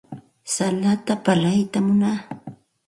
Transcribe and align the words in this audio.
Salata 0.53 1.13
pallaytam 1.23 1.83
munaa. 1.87 2.19